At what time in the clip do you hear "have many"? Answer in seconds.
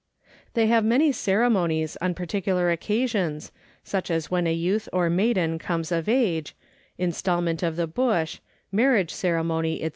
0.65-1.11